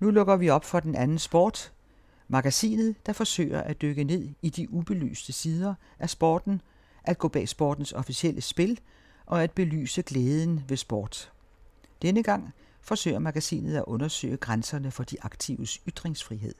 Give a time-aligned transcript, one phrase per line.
[0.00, 1.72] Nu lukker vi op for den anden sport.
[2.28, 6.60] Magasinet, der forsøger at dykke ned i de ubelyste sider af sporten,
[7.04, 8.80] at gå bag sportens officielle spil
[9.26, 11.32] og at belyse glæden ved sport.
[12.02, 16.54] Denne gang forsøger magasinet at undersøge grænserne for de aktives ytringsfrihed.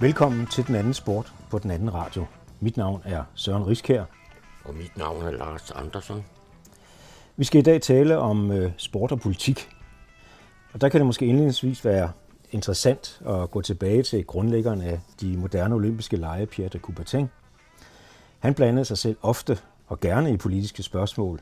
[0.00, 2.26] Velkommen til den anden sport på den anden radio.
[2.60, 4.04] Mit navn er Søren Riskær.
[4.64, 6.24] Og mit navn er Lars Andersen.
[7.36, 9.68] Vi skal i dag tale om øh, sport og politik.
[10.72, 12.12] Og der kan det måske indledningsvis være
[12.50, 17.26] interessant at gå tilbage til grundlæggeren af de moderne olympiske lege, Pierre de Coubertin.
[18.38, 21.40] Han blandede sig selv ofte og gerne i politiske spørgsmål,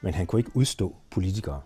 [0.00, 1.60] men han kunne ikke udstå politikere.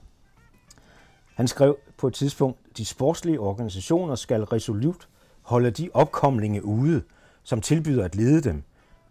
[1.35, 5.09] Han skrev på et tidspunkt, de sportslige organisationer skal resolut
[5.43, 7.03] holde de opkomlinge ude,
[7.43, 8.63] som tilbyder at lede dem,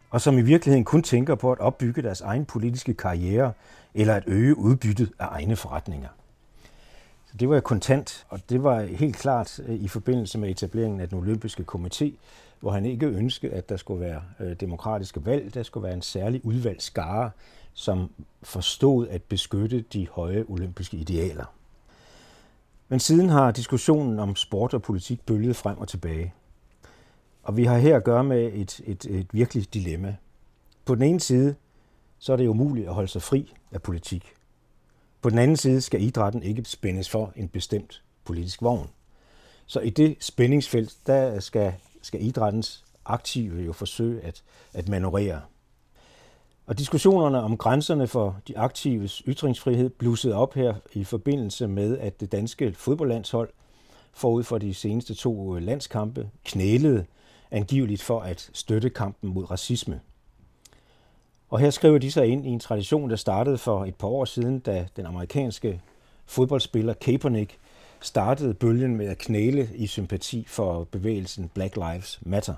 [0.09, 3.53] og som i virkeligheden kun tænker på at opbygge deres egen politiske karriere
[3.93, 6.09] eller at øge udbyttet af egne forretninger.
[7.25, 10.99] Så det var jo kontant, og det var helt klart øh, i forbindelse med etableringen
[10.99, 12.11] af den olympiske komité,
[12.59, 16.01] hvor han ikke ønskede, at der skulle være øh, demokratiske valg, der skulle være en
[16.01, 17.31] særlig udvalgt skare,
[17.73, 18.09] som
[18.43, 21.45] forstod at beskytte de høje olympiske idealer.
[22.91, 26.33] Men siden har diskussionen om sport og politik bølget frem og tilbage.
[27.43, 30.15] Og vi har her at gøre med et, et, et virkeligt dilemma.
[30.85, 31.55] På den ene side,
[32.19, 34.33] så er det umuligt at holde sig fri af politik.
[35.21, 38.89] På den anden side skal idrætten ikke spændes for en bestemt politisk vogn.
[39.65, 45.41] Så i det spændingsfelt, der skal, skal idrættens aktive jo forsøge at, at manøvrere.
[46.71, 52.19] Og diskussionerne om grænserne for de aktives ytringsfrihed blussede op her i forbindelse med, at
[52.19, 53.49] det danske fodboldlandshold
[54.13, 57.05] forud for de seneste to øh, landskampe knælede
[57.51, 59.99] angiveligt for at støtte kampen mod racisme.
[61.49, 64.25] Og her skriver de sig ind i en tradition, der startede for et par år
[64.25, 65.81] siden, da den amerikanske
[66.25, 67.57] fodboldspiller Kaepernick
[68.01, 72.55] startede bølgen med at knæle i sympati for bevægelsen Black Lives Matter.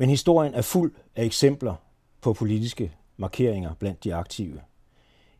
[0.00, 1.74] Men historien er fuld af eksempler
[2.20, 4.60] på politiske markeringer blandt de aktive.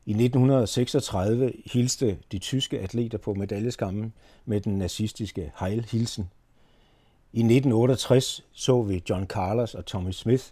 [0.06, 4.12] I 1936 hilste de tyske atleter på medaljeskammen
[4.44, 6.30] med den nazistiske Heil Hilsen.
[7.32, 10.44] I 1968 så vi John Carlos og Tommy Smith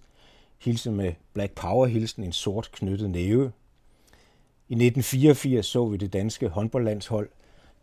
[0.59, 3.53] hilse med Black Power-hilsen en sort knyttet næve.
[4.69, 7.29] I 1984 så vi det danske håndboldlandshold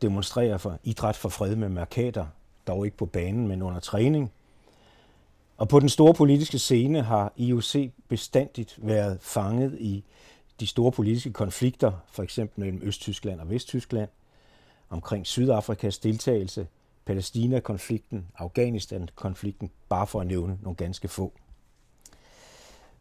[0.02, 2.26] demonstrere for idræt for fred med markader,
[2.68, 4.32] dog ikke på banen, men under træning–
[5.58, 10.04] og på den store politiske scene har IOC bestandigt været fanget i
[10.60, 14.10] de store politiske konflikter, for eksempel mellem Østtyskland og Vesttyskland,
[14.90, 16.68] omkring Sydafrikas deltagelse,
[17.06, 21.34] Palæstina-konflikten, Afghanistan-konflikten, bare for at nævne nogle ganske få.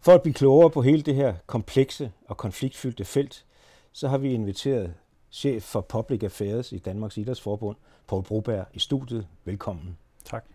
[0.00, 3.44] For at blive klogere på hele det her komplekse og konfliktfyldte felt,
[3.92, 4.94] så har vi inviteret
[5.30, 7.76] chef for Public Affairs i Danmarks Idrætsforbund,
[8.08, 9.26] Paul Broberg, i studiet.
[9.44, 9.96] Velkommen.
[10.24, 10.53] Tak.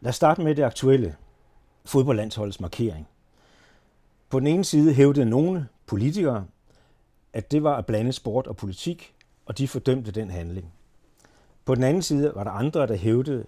[0.00, 1.16] Lad os starte med det aktuelle
[1.84, 3.08] fodboldlandsholdets markering.
[4.28, 6.46] På den ene side hævdede nogle politikere,
[7.32, 9.14] at det var at blande sport og politik,
[9.46, 10.72] og de fordømte den handling.
[11.64, 13.46] På den anden side var der andre, der hævdede,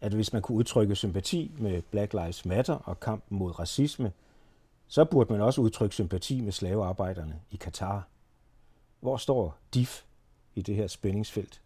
[0.00, 4.12] at hvis man kunne udtrykke sympati med Black Lives Matter og kampen mod racisme,
[4.88, 8.08] så burde man også udtrykke sympati med slavearbejderne i Katar.
[9.00, 10.02] Hvor står DIF
[10.54, 11.60] i det her spændingsfelt?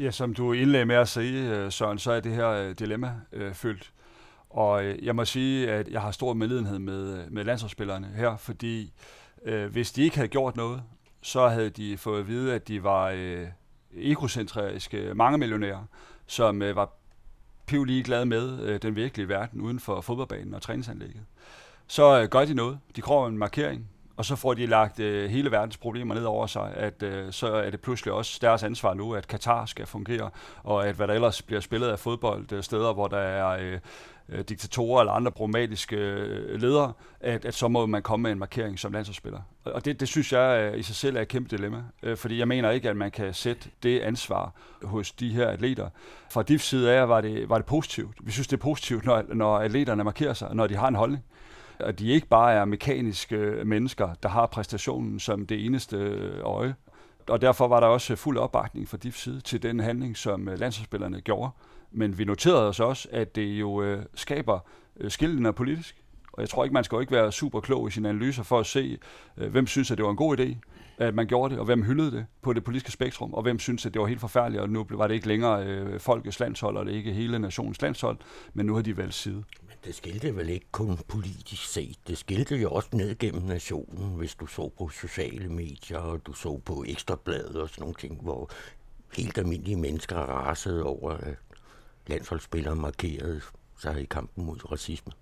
[0.00, 3.14] Ja, som du indlagde med at sige, øh, Søren, så er det her øh, dilemma
[3.32, 3.92] øh, fyldt.
[4.50, 8.36] Og øh, jeg må sige, at jeg har stor medlidenhed med, øh, med landsholdsspillerne her,
[8.36, 8.92] fordi
[9.44, 10.82] øh, hvis de ikke havde gjort noget,
[11.22, 13.46] så havde de fået at vide, at de var øh,
[13.96, 15.84] egocentriske mange millionærer,
[16.26, 16.92] som øh, var
[17.66, 21.22] pivlige glade med øh, den virkelige verden uden for fodboldbanen og træningsanlægget.
[21.86, 22.78] Så øh, gør de noget.
[22.96, 26.46] De kræver en markering, og så får de lagt øh, hele verdens problemer ned over
[26.46, 30.30] sig, at øh, så er det pludselig også deres ansvar nu, at Katar skal fungere,
[30.62, 33.78] og at hvad der ellers bliver spillet af fodbold, øh, steder, hvor der er øh,
[34.28, 38.38] øh, diktatorer eller andre problematiske øh, ledere, at, at så må man komme med en
[38.38, 39.40] markering som landsholdsspiller.
[39.64, 42.38] Og det, det synes jeg øh, i sig selv er et kæmpe dilemma, øh, fordi
[42.38, 44.52] jeg mener ikke, at man kan sætte det ansvar
[44.82, 45.88] hos de her atleter.
[46.30, 48.16] Fra DIFs side af var det, var det positivt.
[48.20, 51.24] Vi synes, det er positivt, når, når atleterne markerer sig, når de har en holdning
[51.82, 56.74] at de ikke bare er mekaniske mennesker, der har præstationen som det eneste øh, øje.
[57.28, 60.58] Og derfor var der også fuld opbakning fra DIFs side til den handling, som øh,
[60.58, 61.50] landsholdsspillerne gjorde.
[61.92, 64.58] Men vi noterede os også, at det jo øh, skaber
[65.00, 65.96] øh, politisk.
[66.32, 68.60] Og jeg tror ikke, man skal jo ikke være super klog i sine analyser for
[68.60, 68.98] at se,
[69.34, 70.56] hvem synes, at det var en god idé,
[71.00, 73.86] at man gjorde det, og hvem hyldede det på det politiske spektrum, og hvem synes
[73.86, 76.86] at det var helt forfærdeligt, og nu var det ikke længere øh, folkets landshold, og
[76.86, 78.18] det ikke hele nationens landshold,
[78.54, 79.44] men nu har de valgt side.
[79.84, 84.34] Det skilte vel ikke kun politisk set, det skilte jo også ned gennem nationen, hvis
[84.34, 88.50] du så på sociale medier, og du så på ekstrabladet og sådan nogle ting, hvor
[89.16, 91.34] helt almindelige mennesker rasede over, at
[92.06, 93.40] landsholdsspillere markerede
[93.78, 95.12] sig i kampen mod racisme.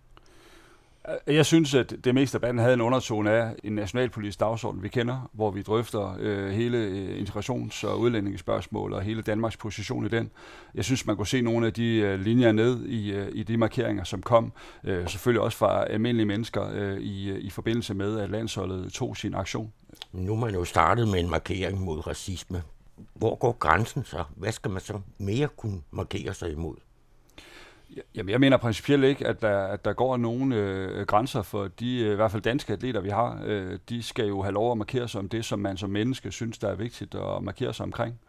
[1.27, 4.83] Øh, jeg synes, at det meste af banden havde en undertone af en nationalpolitisk dagsorden,
[4.83, 10.07] vi kender, hvor vi drøfter øh, hele øh, integrations- og udlændingespørgsmål og hele Danmarks position
[10.07, 10.31] i den.
[10.75, 13.57] Jeg synes, man kunne se nogle af de øh, linjer ned i, øh, i de
[13.57, 14.53] markeringer, som kom,
[14.85, 19.17] øh, selvfølgelig også fra almindelige mennesker øh, i, øh, i forbindelse med, at landsholdet tog
[19.17, 19.73] sin aktion.
[20.13, 22.63] Nu er man jo startet med en markering mod racisme.
[23.15, 24.25] Hvor går grænsen så?
[24.37, 26.77] Hvad skal man så mere kunne markere sig imod?
[28.15, 31.99] Jamen, jeg mener principielt ikke, at der, at der går nogen øh, grænser for de,
[31.99, 33.43] øh, i hvert fald danske atleter, vi har.
[33.45, 36.33] Øh, de skal jo have lov at markere sig om det, som man som menneske
[36.33, 38.21] synes, der er vigtigt at markere sig omkring.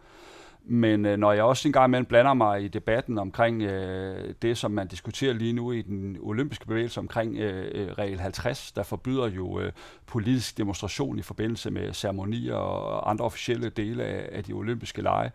[0.63, 4.57] Men øh, når jeg også en gang imellem blander mig i debatten omkring øh, det,
[4.57, 8.83] som man diskuterer lige nu i den olympiske bevægelse omkring øh, øh regel 50, der
[8.83, 9.71] forbyder jo øh,
[10.05, 15.31] politisk demonstration i forbindelse med ceremonier og andre officielle dele af, af de olympiske lege,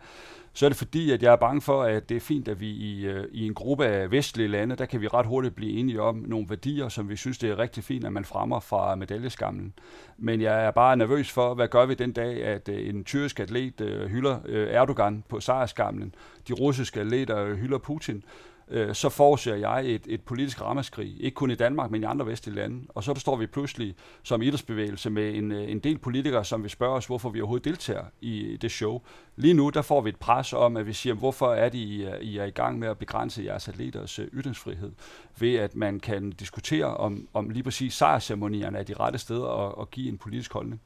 [0.54, 2.70] så er det fordi, at jeg er bange for, at det er fint, at vi
[2.70, 6.02] i, øh, i en gruppe af vestlige lande, der kan vi ret hurtigt blive enige
[6.02, 9.72] om nogle værdier, som vi synes, det er rigtig fint, at man fremmer fra medaljeskamlen.
[10.18, 13.40] Men jeg er bare nervøs for, hvad gør vi den dag, at øh, en tyrkisk
[13.40, 14.38] atlet øh, hylder
[14.70, 16.14] Erdogan på sejrskamlen,
[16.48, 18.24] de russiske atleter hylder Putin,
[18.68, 22.26] øh, så forudser jeg et, et politisk ramaskrig, ikke kun i Danmark, men i andre
[22.26, 22.86] vestlige lande.
[22.88, 26.70] Og så står vi pludselig som idrætsbevægelse med en, øh, en del politikere, som vil
[26.70, 29.00] spørge os, hvorfor vi overhovedet deltager i det show.
[29.36, 32.02] Lige nu, der får vi et pres om, at vi siger, hvorfor er det, I
[32.02, 34.92] er, I er i gang med at begrænse jeres atleters øh, ytringsfrihed,
[35.38, 39.74] ved at man kan diskutere om, om lige præcis sejrceremonierne er de rette steder at,
[39.80, 40.80] at give en politisk holdning.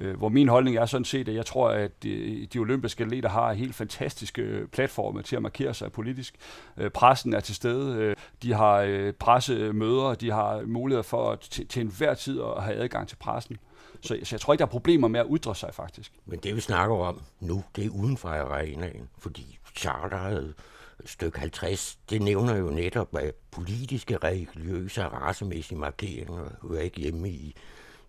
[0.00, 3.28] Øh, hvor min holdning er sådan set, at jeg tror, at de, de olympiske atleter
[3.28, 6.34] har helt fantastiske øh, platforme til at markere sig politisk.
[6.76, 11.40] Øh, pressen er til stede, øh, de har øh, pressemøder, de har mulighed for at,
[11.40, 13.56] til, til enhver tid at have adgang til pressen.
[14.00, 16.12] Så, så jeg tror ikke, der er problemer med at ytre sig faktisk.
[16.26, 20.54] Men det vi snakker om nu, det er uden for arenaen, fordi charteret
[21.00, 27.00] øh, stykke 50, det nævner jo netop, at politiske, religiøse og racemæssige markeringer hører ikke
[27.00, 27.56] hjemme i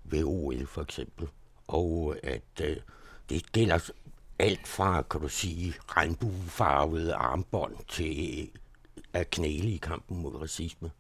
[0.03, 1.27] VOL for eksempel
[1.71, 2.77] og at øh,
[3.29, 3.91] det gælder
[4.39, 8.47] alt fra, kan du sige, regnbuefarvede armbånd til øh,
[9.13, 10.91] at knæle i kampen mod racisme.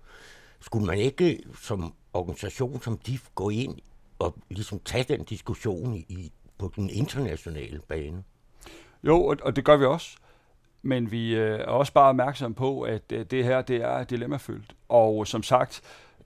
[0.59, 3.79] Skulle man ikke som organisation som DIF gå ind
[4.19, 8.23] og ligesom tage den diskussion i, på den internationale bane?
[9.03, 10.17] Jo, og, og det gør vi også.
[10.81, 14.75] Men vi øh, er også bare opmærksomme på, at øh, det her det er dilemmafyldt.
[14.89, 15.81] Og som sagt,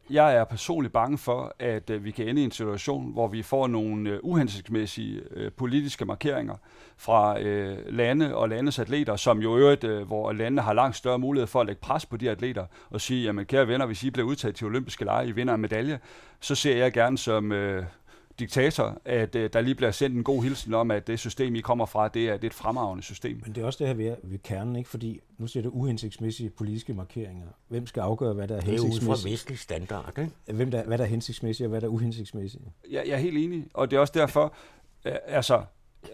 [0.09, 3.41] jeg er personligt bange for, at øh, vi kan ende i en situation, hvor vi
[3.41, 6.55] får nogle øh, uhensigtsmæssige øh, politiske markeringer
[6.97, 11.19] fra øh, lande og landes atleter, som jo øvrigt, øh, hvor landene har langt større
[11.19, 14.09] mulighed for at lægge pres på de atleter og sige, jamen kære venner, hvis I
[14.09, 15.99] bliver udtaget til olympiske lege, I vinder en medalje,
[16.39, 17.83] så ser jeg gerne som øh,
[18.39, 21.61] diktator, at øh, der lige bliver sendt en god hilsen om, at det system, I
[21.61, 23.41] kommer fra, det er, det er et fremragende system.
[23.43, 24.89] Men det er også det her ved, ved kernen, ikke?
[24.89, 27.47] fordi nu siger det uhensigtsmæssige politiske markeringer.
[27.67, 29.01] Hvem skal afgøre, hvad der er hensigtsmæssigt?
[29.01, 30.31] Det er ud fra vestlig standard, ikke?
[30.45, 32.63] Hvem der, hvad der er hensigtsmæssigt, og hvad der er uhensigtsmæssigt?
[32.91, 34.53] Ja, jeg er helt enig, og det er også derfor,
[35.05, 35.63] øh, altså,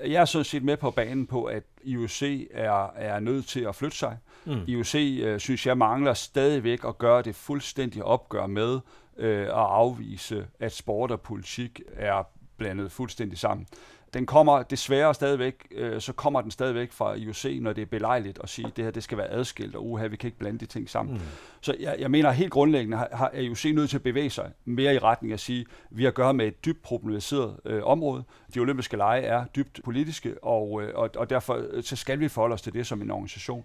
[0.06, 3.76] jeg er sådan set med på banen på, at IOC er, er nødt til at
[3.76, 4.18] flytte sig.
[4.46, 4.62] Mm.
[4.68, 8.80] IOC, øh, synes jeg, mangler stadigvæk at gøre det fuldstændig opgør med
[9.22, 12.24] øh, at afvise, at sport og politik er
[12.58, 13.68] blandet fuldstændig sammen.
[14.14, 18.40] Den kommer desværre stadigvæk, øh, så kommer den stadigvæk fra IOC, når det er belejligt
[18.44, 20.60] at sige, at det her det skal være adskilt, og uha, vi kan ikke blande
[20.60, 21.16] de ting sammen.
[21.16, 21.22] Mm.
[21.62, 24.96] Så jeg, jeg mener helt grundlæggende, har, har IOC nødt til at bevæge sig mere
[24.96, 27.84] i retning af at sige, at vi har at gøre med et dybt problematiseret øh,
[27.84, 28.24] område.
[28.56, 32.28] De olympiske lege er dybt politiske, og, øh, og, og derfor øh, så skal vi
[32.28, 33.64] forholde os til det som en organisation.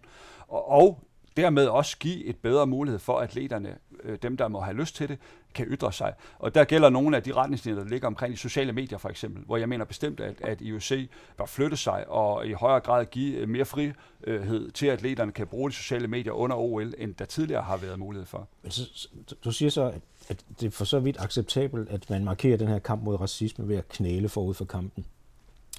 [0.48, 1.04] Og, og
[1.36, 5.08] dermed også give et bedre mulighed for, atleterne, øh, dem der må have lyst til
[5.08, 5.18] det,
[5.54, 6.12] kan ytre sig.
[6.38, 9.44] Og der gælder nogle af de retningslinjer, der ligger omkring de sociale medier for eksempel,
[9.44, 13.36] hvor jeg mener bestemt, at, at IOC bør flytte sig og i højere grad give
[13.36, 17.24] øh, mere frihed til, at atleterne kan bruge de sociale medier under OL, end der
[17.24, 18.48] tidligere har været mulighed for.
[18.62, 19.08] Men så,
[19.44, 22.68] du siger så, at, at det er for så vidt acceptabelt, at man markerer den
[22.68, 25.04] her kamp mod racisme ved at knæle forud for kampen.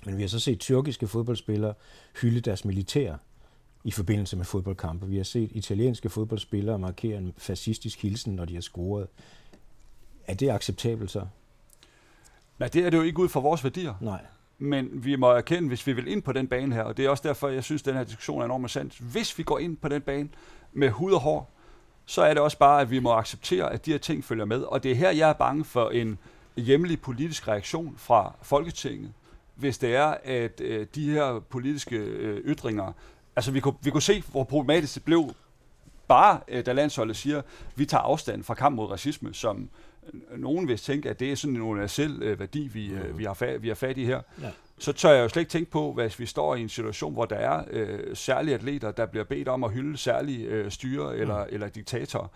[0.06, 1.74] Men vi har så set tyrkiske fodboldspillere
[2.22, 3.16] hylde deres militær
[3.84, 5.08] i forbindelse med fodboldkampe.
[5.08, 9.08] Vi har set italienske fodboldspillere markere en fascistisk hilsen, når de har scoret.
[10.28, 11.26] Er det acceptabelt så?
[12.60, 13.94] Nej, det er det jo ikke ud fra vores værdier.
[14.02, 14.26] Nej.
[14.58, 17.10] Men vi må erkende, hvis vi vil ind på den bane her, og det er
[17.10, 18.98] også derfor, jeg synes, at den her diskussion er enormt sandt.
[19.00, 20.30] Hvis vi går ind på den bane
[20.74, 21.52] med hud og hår,
[22.06, 24.62] så er det også bare, at vi må acceptere, at de her ting følger med.
[24.62, 26.18] Og det er her, jeg er bange for en
[26.58, 29.14] hjemlig politisk reaktion fra Folketinget,
[29.56, 32.94] hvis det er, at øh, de her politiske øh, ytringer,
[33.38, 35.32] altså vi kunne, vi kunne se, hvor problematisk det blev,
[36.08, 37.42] bare øh, da landsholdet siger,
[37.76, 39.70] vi tager afstand fra kamp mod racisme, som
[40.14, 43.18] øh, nogen vil tænke, at det er sådan en universel øh, værdi, vi, øh, mm.
[43.18, 44.22] vi, har fat, vi har fat i her.
[44.42, 44.50] Ja.
[44.80, 47.26] Så tør jeg jo slet ikke tænke på, hvis vi står i en situation, hvor
[47.26, 51.44] der er øh, særlige atleter, der bliver bedt om at hylde særlige øh, styre eller,
[51.44, 51.50] mm.
[51.54, 52.28] eller diktatorer.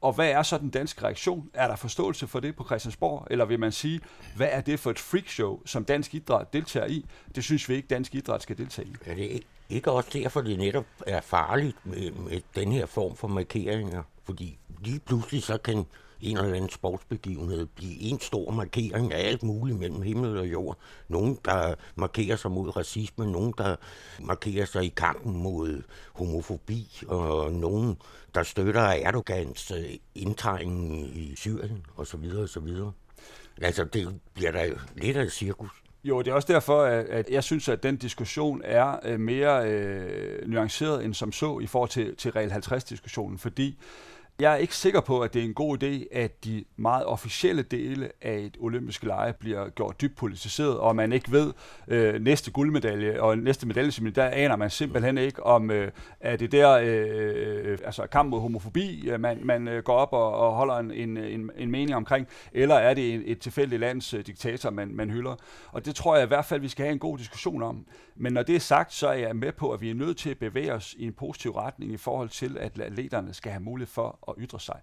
[0.00, 1.50] Og hvad er så den danske reaktion?
[1.54, 3.26] Er der forståelse for det på Christiansborg?
[3.30, 4.00] Eller vil man sige,
[4.36, 7.04] hvad er det for et freakshow, som dansk idræt deltager i?
[7.34, 8.94] Det synes vi ikke, dansk idræt skal deltage i.
[9.06, 13.16] Er det ikke ikke også derfor, det netop er farligt med, med den her form
[13.16, 14.02] for markeringer?
[14.22, 15.86] Fordi lige pludselig så kan
[16.20, 20.78] en eller anden sportsbegivenhed blive en stor markering af alt muligt mellem himmel og jord.
[21.08, 23.76] Nogen, der markerer sig mod racisme, nogen, der
[24.20, 25.82] markerer sig i kampen mod
[26.12, 27.96] homofobi, og nogen,
[28.34, 32.24] der støtter Erdogans øh, indtrængning i Syrien, osv.
[32.36, 32.68] osv.
[33.62, 35.82] Altså, det bliver da lidt af et cirkus.
[36.04, 40.48] Jo, det er også derfor, at, jeg synes, at den diskussion er øh, mere øh,
[40.48, 43.78] nuanceret end som så i forhold til, til Real 50-diskussionen, fordi
[44.40, 47.62] jeg er ikke sikker på, at det er en god idé, at de meget officielle
[47.62, 51.52] dele af et olympiske lege bliver gjort dybt politiseret, og man ikke ved
[51.88, 55.90] øh, næste guldmedalje og næste medalje, der aner man simpelthen ikke, om øh,
[56.20, 60.12] er det der øh, øh altså kamp mod homofobi, øh, man, man øh, går op
[60.12, 63.80] og, og holder en, en, en, en mening omkring, eller er det et, et tilfældigt
[63.80, 65.36] lands øh, diktator, man, man hylder.
[65.72, 67.86] Og det tror jeg i hvert fald, vi skal have en god diskussion om.
[68.16, 70.30] Men når det er sagt, så er jeg med på, at vi er nødt til
[70.30, 73.92] at bevæge os i en positiv retning i forhold til, at atleterne skal have mulighed
[73.92, 74.80] for at ytre sig.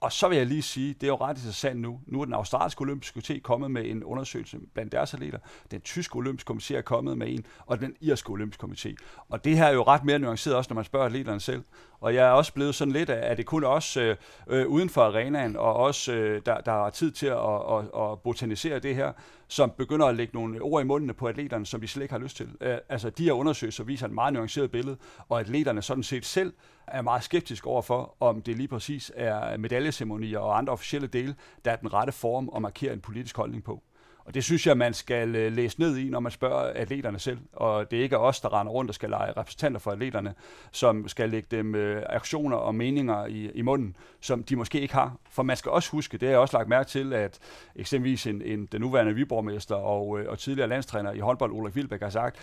[0.00, 2.00] Og så vil jeg lige sige, det er jo ret interessant nu.
[2.06, 5.38] Nu er den australske olympiske komité kommet med en undersøgelse blandt deres atleter.
[5.70, 8.94] Den tyske olympiske komité er kommet med en, og den irske olympiske komité.
[9.28, 11.64] Og det her er jo ret mere nuanceret også, når man spørger atleterne selv.
[12.00, 14.16] Og jeg er også blevet sådan lidt af, at det kun også øh,
[14.48, 18.20] øh, uden for arenaen, og også øh, der, der er tid til at, at, at
[18.20, 19.12] botanisere det her,
[19.48, 22.20] som begynder at lægge nogle ord i mundene på atleterne, som de slet ikke har
[22.20, 22.48] lyst til.
[22.60, 24.96] Øh, altså de her undersøgelser viser et meget nuanceret billede,
[25.28, 26.52] og atleterne sådan set selv
[26.86, 31.70] er meget skeptisk overfor, om det lige præcis er medaljeceremonier og andre officielle dele, der
[31.70, 33.82] er den rette form at markere en politisk holdning på.
[34.24, 37.38] Og det synes jeg, man skal øh, læse ned i, når man spørger atleterne selv.
[37.52, 40.34] Og det er ikke os, der render rundt og skal lege repræsentanter for atleterne,
[40.72, 44.94] som skal lægge dem øh, aktioner og meninger i, i munden, som de måske ikke
[44.94, 45.16] har.
[45.30, 47.38] For man skal også huske, det har jeg også lagt mærke til, at
[47.76, 52.02] eksempelvis en, en, den nuværende viborgmester og, øh, og tidligere landstræner i håndbold, Ulrik Vilbæk,
[52.02, 52.36] har sagt,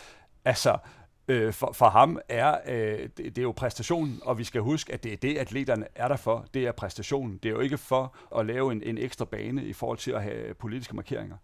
[0.45, 0.77] altså,
[1.27, 4.93] øh, for, for ham er, øh, det, det er jo præstationen, og vi skal huske,
[4.93, 6.45] at det er det, atleterne er der for.
[6.53, 7.37] Det er præstationen.
[7.37, 10.23] Det er jo ikke for at lave en, en ekstra bane i forhold til at
[10.23, 11.37] have politiske markeringer.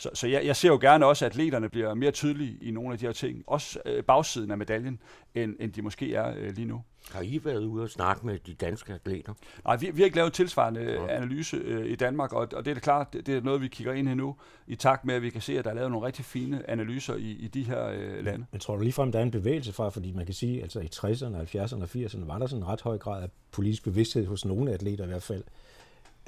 [0.00, 2.92] Så, så jeg, jeg ser jo gerne også, at atleterne bliver mere tydelige i nogle
[2.92, 3.44] af de her ting.
[3.46, 5.02] Også øh, bagsiden af medaljen,
[5.34, 6.82] end, end de måske er øh, lige nu.
[7.12, 9.34] Har I været ude og snakke med de danske atleter?
[9.64, 11.16] Nej, vi, vi har ikke lavet tilsvarende ja.
[11.16, 13.68] analyse øh, i Danmark, og, og det er da klart, det, det er noget, vi
[13.68, 15.90] kigger ind i nu, i takt med, at vi kan se, at der er lavet
[15.90, 18.46] nogle rigtig fine analyser i, i de her øh, lande.
[18.52, 20.80] Men tror du ligefrem, der er en bevægelse fra, fordi man kan sige, at altså
[20.80, 24.26] i 60'erne, 70'erne og 80'erne var der sådan en ret høj grad af politisk bevidsthed
[24.26, 25.44] hos nogle atleter i hvert fald.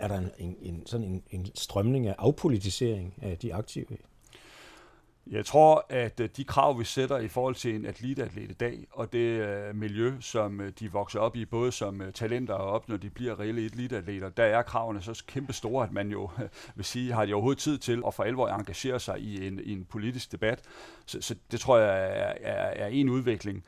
[0.02, 3.86] Er der en, en, sådan en, en strømning af afpolitisering af de aktive?
[5.30, 8.86] Jeg tror, at øh, de krav, vi sætter i forhold til en atletatlet i dag,
[8.90, 12.88] og det øh, miljø, som øh, de vokser op i, både som talenter og op,
[12.88, 16.30] når de bliver reelle atletatleter, der er kravene så kæmpe store, at man jo
[16.76, 19.72] vil sige, har de overhovedet tid til at for alvor engagere sig i en, i
[19.72, 20.60] en politisk debat.
[21.06, 23.64] Så, så det tror jeg er, er, er en udvikling.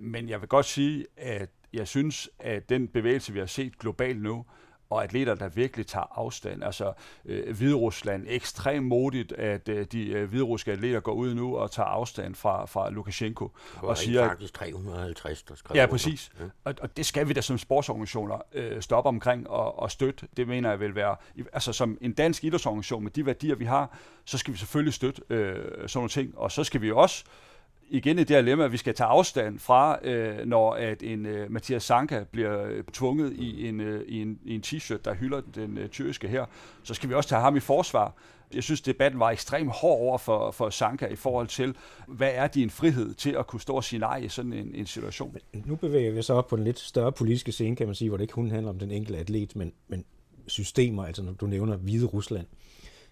[0.00, 4.22] Men jeg vil godt sige, at jeg synes, at den bevægelse, vi har set globalt
[4.22, 4.44] nu,
[4.90, 6.64] og atleter, der virkelig tager afstand.
[6.64, 6.92] Altså
[7.24, 11.86] øh, Hviderusland, ekstremt modigt, at øh, de øh, hviderussiske atleter går ud nu og tager
[11.86, 13.50] afstand fra, fra Lukashenko.
[13.76, 16.30] Og siger, faktisk 350, der skrev Ja, præcis.
[16.40, 16.44] Ja.
[16.64, 20.26] Og, og det skal vi da som sportsorganisationer øh, stoppe omkring og, og støtte.
[20.36, 21.16] Det mener jeg vil være,
[21.52, 25.22] altså som en dansk idrætsorganisation med de værdier, vi har, så skal vi selvfølgelig støtte
[25.30, 26.38] øh, sådan nogle ting.
[26.38, 27.46] Og så skal vi også øh,
[27.90, 31.82] igen et dilemma, at vi skal tage afstand fra, øh, når at en øh, Mathias
[31.82, 35.78] Sanka bliver øh, tvunget i en, øh, i en, i en t-shirt, der hylder den
[35.78, 36.44] øh, tyrkiske her,
[36.82, 38.14] så skal vi også tage ham i forsvar.
[38.54, 41.76] Jeg synes, debatten var ekstremt hård over for, for Sanka i forhold til,
[42.06, 44.86] hvad er din frihed til at kunne stå og sige nej i sådan en, en
[44.86, 45.36] situation?
[45.64, 48.16] Nu bevæger vi os op på en lidt større politiske scene, kan man sige, hvor
[48.16, 50.04] det ikke kun handler om den enkelte atlet, men, men
[50.46, 52.46] systemer, altså når du nævner Hvide Rusland,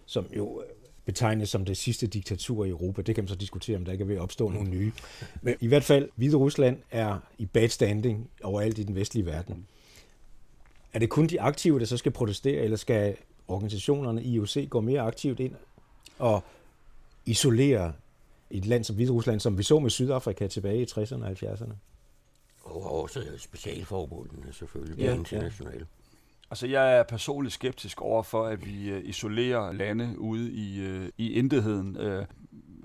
[0.05, 0.63] som jo
[1.05, 3.01] betegnes som det sidste diktatur i Europa.
[3.01, 4.91] Det kan man så diskutere, om der ikke er ved at opstå nogle nye.
[5.41, 9.67] Men i hvert fald, Hvide Rusland er i bad standing overalt i den vestlige verden.
[10.93, 13.15] Er det kun de aktive, der så skal protestere, eller skal
[13.47, 15.55] organisationerne i IOC gå mere aktivt ind
[16.19, 16.43] og
[17.25, 17.93] isolere
[18.49, 21.73] et land som Hvide Rusland, som vi så med Sydafrika tilbage i 60'erne og 70'erne?
[22.63, 25.85] Og også specialforbundene selvfølgelig, ja, internationale.
[26.51, 31.09] Altså, jeg er personligt skeptisk over for, at vi øh, isolerer lande ude i, øh,
[31.17, 31.97] i intetheden.
[31.97, 32.25] Øh,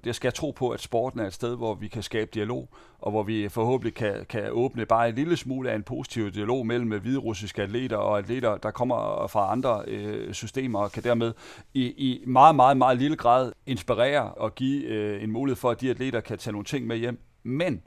[0.05, 3.11] jeg skal tro på, at sporten er et sted, hvor vi kan skabe dialog, og
[3.11, 7.01] hvor vi forhåbentlig kan, kan åbne bare en lille smule af en positiv dialog mellem
[7.01, 11.33] hviderussiske atleter og atleter, der kommer fra andre øh, systemer, og kan dermed
[11.75, 15.81] i, i meget, meget, meget lille grad inspirere og give øh, en mulighed for, at
[15.81, 17.21] de atleter kan tage nogle ting med hjem.
[17.43, 17.83] Men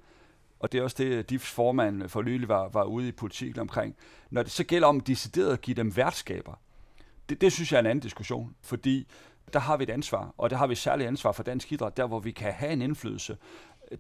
[0.63, 3.95] og det er også det, DIFs formand for nylig var, var ude i politik omkring.
[4.33, 6.53] Når det så gælder om decideret at give dem værtskaber,
[7.29, 9.07] det, det synes jeg er en anden diskussion, fordi
[9.53, 11.97] der har vi et ansvar, og der har vi et særligt ansvar for dansk idræt,
[11.97, 13.37] der hvor vi kan have en indflydelse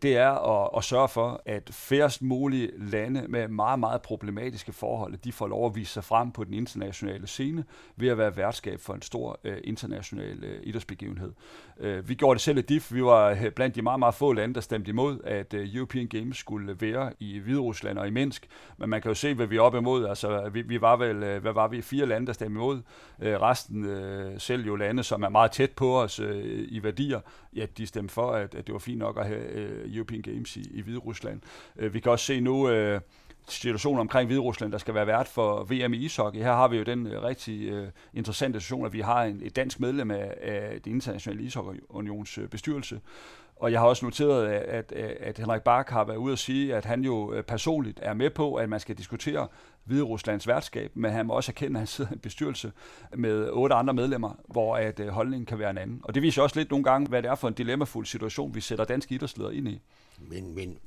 [0.01, 5.17] det er at, at sørge for, at færrest mulige lande med meget, meget problematiske forhold,
[5.17, 7.63] de får lov at vise sig frem på den internationale scene
[7.95, 11.31] ved at være værtskab for en stor øh, international øh, idrætsbegivenhed.
[11.79, 12.93] Øh, vi gjorde det selv i DIF.
[12.93, 16.07] Vi var øh, blandt de meget, meget få lande, der stemte imod, at øh, European
[16.07, 18.47] Games skulle være i Hviderusland og i Minsk.
[18.77, 20.05] Men man kan jo se, hvad vi er op imod.
[20.05, 22.81] Altså, vi, vi var vel, øh, hvad var vi, fire lande, der stemte imod.
[23.21, 27.19] Øh, resten, øh, selv jo lande, som er meget tæt på os øh, i værdier,
[27.55, 30.21] ja, de stemte for, at, at det var fint nok at have øh, øh, European
[30.21, 31.41] Games i, i Hvide Rusland.
[31.75, 33.01] Øh, vi kan også se nu Øh,
[33.47, 36.39] situationen omkring Hvide Rusland, der skal være vært for VM i ishockey.
[36.39, 39.55] Her har vi jo den øh, rigtig øh, interessante situation, at vi har en, et
[39.55, 42.99] dansk medlem af, af det internationale ishockeyunions øh, bestyrelse,
[43.55, 46.75] og jeg har også noteret, at, at, at Henrik Bark har været ude at sige,
[46.75, 49.47] at han jo øh, personligt er med på, at man skal diskutere
[49.85, 52.71] Hvide Ruslands værtskab, men han må også erkende, at han sidder i en bestyrelse
[53.15, 56.01] med otte andre medlemmer, hvor at øh, holdningen kan være en anden.
[56.03, 58.61] Og det viser også lidt nogle gange, hvad det er for en dilemmafuld situation, vi
[58.61, 59.81] sætter danske idrætsledere ind i.
[60.17, 60.79] Men, men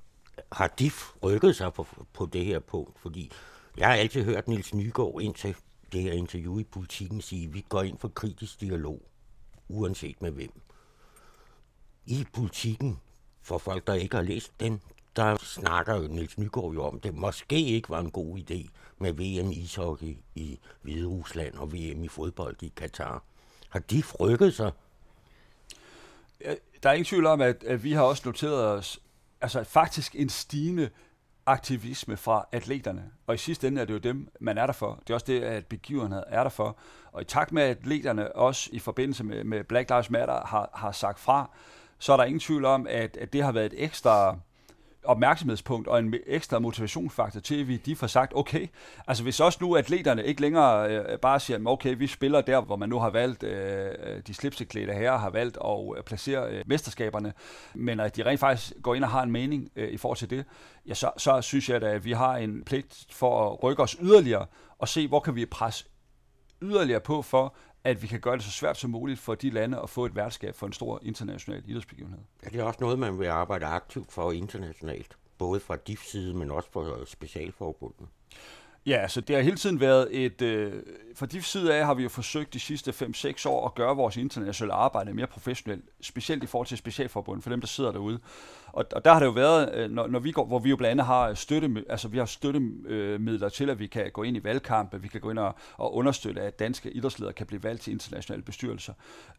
[0.53, 2.99] har DIF rykket sig på, på det her punkt?
[3.00, 3.33] Fordi
[3.76, 5.57] jeg har altid hørt Nils Nygaard indtil
[5.93, 9.03] det her interview i politikken sige, at vi går ind for kritisk dialog,
[9.69, 10.61] uanset med hvem.
[12.07, 12.99] I politikken,
[13.43, 14.81] for folk, der ikke har læst den,
[15.16, 18.68] der snakker Niels Nygaard jo om, det måske ikke var en god idé
[18.99, 23.23] med VM ishockey i Hvide Rusland og VM i fodbold i Katar.
[23.68, 24.73] Har de frygtet sig?
[26.82, 29.00] Der er ingen tvivl om, at, at vi har også noteret os
[29.40, 30.90] altså faktisk en stigende
[31.46, 33.11] aktivisme fra atleterne.
[33.26, 34.98] Og i sidste ende er det jo dem, man er der for.
[35.00, 36.76] Det er også det, at begivenheden er der for.
[37.12, 40.70] Og i takt med, at atleterne også i forbindelse med, med Black Lives Matter har,
[40.74, 41.50] har sagt fra,
[41.98, 44.38] så er der ingen tvivl om, at, at det har været et ekstra
[45.07, 48.66] opmærksomhedspunkt og en ekstra motivationsfaktor til, at vi de får sagt, okay,
[49.07, 52.77] altså hvis også nu atleterne ikke længere øh, bare siger, okay, vi spiller der, hvor
[52.77, 56.64] man nu har valgt, øh, øh de slipseklædte her har valgt at øh, placere øh,
[56.66, 57.33] mesterskaberne,
[57.75, 60.31] men at de rent faktisk går ind og har en mening øh, i forhold til
[60.31, 60.45] det,
[60.87, 63.97] ja, så, så synes jeg da, at vi har en pligt for at rykke os
[64.01, 64.47] yderligere
[64.79, 65.85] og se, hvor kan vi presse
[66.62, 69.81] yderligere på for, at vi kan gøre det så svært som muligt for de lande
[69.81, 72.21] at få et værtskab for en stor international idrætsbegivenhed.
[72.42, 75.16] Er det også noget, man vil arbejde aktivt for internationalt?
[75.38, 78.09] Både fra DIF side, men også fra øh, specialforbundet?
[78.87, 80.42] Ja, altså det har hele tiden været et...
[80.42, 80.72] Øh,
[81.14, 84.16] fra de side af har vi jo forsøgt de sidste 5-6 år at gøre vores
[84.16, 88.18] internationale arbejde mere professionelt, specielt i forhold til specialforbundet, for dem, der sidder derude.
[88.66, 90.77] Og, og der har det jo været, øh, når, når vi går, hvor vi jo
[90.77, 94.37] blandt andet har støtte, altså vi har støttemidler øh, til, at vi kan gå ind
[94.37, 97.83] i valgkampe, vi kan gå ind og, og understøtte, at danske idrætsledere kan blive valgt
[97.83, 98.92] til internationale bestyrelser.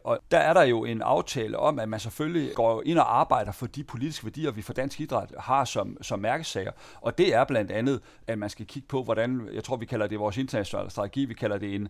[0.04, 3.52] Og der er der jo en aftale om, at man selvfølgelig går ind og arbejder
[3.52, 6.72] for de politiske værdier, vi for dansk idræt har som, som mærkesager.
[7.02, 10.08] Og det er blandt andet, at man skal kigge på, hvordan, jeg tror, vi kalder
[10.08, 11.88] det vores internationale strategi, vi kalder det en,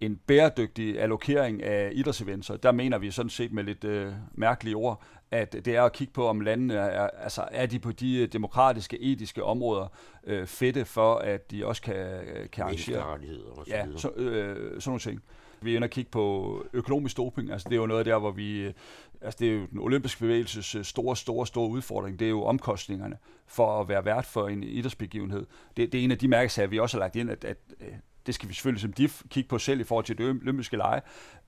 [0.00, 5.02] en bæredygtig allokering af idrætsevents, der mener vi sådan set med lidt øh, mærkelige ord,
[5.30, 9.00] at det er at kigge på, om landene er, altså er de på de demokratiske,
[9.00, 9.86] etiske områder
[10.24, 13.02] øh, fedte for, at de også kan, øh, kan arrangere.
[13.04, 15.22] Og så ja, så, øh, sådan nogle ting.
[15.62, 17.52] Vi er inde og kigge på økonomisk doping.
[17.52, 18.60] Altså, det er jo noget der, hvor vi...
[18.60, 18.72] Øh,
[19.20, 22.18] altså, det er jo den olympiske bevægelses øh, store, store, store udfordring.
[22.18, 23.16] Det er jo omkostningerne
[23.46, 25.46] for at være vært for en idrætsbegivenhed.
[25.76, 27.88] Det, det er en af de mærkesager, vi også har lagt ind, at, at øh,
[28.26, 31.00] det skal vi selvfølgelig som DIF kigge på selv i forhold til det olympiske lege,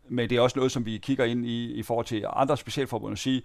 [0.09, 3.13] men det er også noget, som vi kigger ind i i forhold til andre specialforbund
[3.13, 3.43] og sige,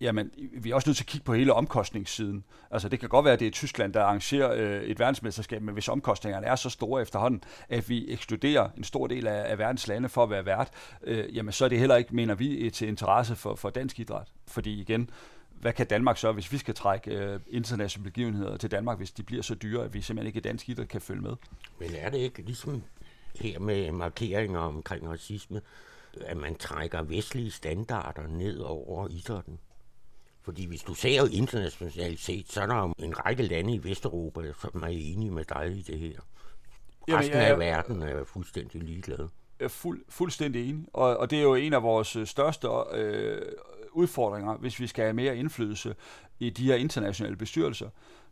[0.00, 2.44] jamen, vi er også nødt til at kigge på hele omkostningssiden.
[2.70, 5.72] Altså, det kan godt være, at det er Tyskland, der arrangerer øh, et verdensmesterskab, men
[5.72, 9.88] hvis omkostningerne er så store efterhånden, at vi ekskluderer en stor del af, af verdens
[9.88, 10.70] lande for at være vært,
[11.02, 14.28] øh, jamen, så er det heller ikke, mener vi, til interesse for, for dansk idræt.
[14.46, 15.10] Fordi igen,
[15.60, 19.22] hvad kan Danmark så, hvis vi skal trække øh, internationale begivenheder til Danmark, hvis de
[19.22, 21.32] bliver så dyre, at vi simpelthen ikke i dansk idræt kan følge med?
[21.80, 22.82] Men er det ikke ligesom
[23.40, 25.60] her med markeringer omkring racisme,
[26.20, 29.58] at man trækker vestlige standarder ned over idrætten?
[30.44, 34.82] Fordi hvis du ser internationalt set, så er der en række lande i Vesteuropa, som
[34.82, 36.20] er enige med dig i det her.
[37.08, 39.28] Resten Jamen, af verden er fuldstændig ligeglade.
[39.58, 43.42] Jeg er fuld, fuldstændig enig, og, og det er jo en af vores største øh,
[43.94, 45.94] udfordringer, hvis vi skal have mere indflydelse
[46.38, 47.88] i de her internationale bestyrelser